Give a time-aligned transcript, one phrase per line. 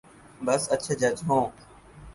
[0.41, 1.43] بس اچھے جج ہوں۔